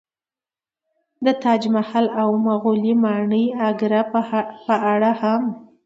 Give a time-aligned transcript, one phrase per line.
[1.25, 4.01] د تاج محل او مغولي ماڼۍ اګره
[4.67, 5.43] په اړه هم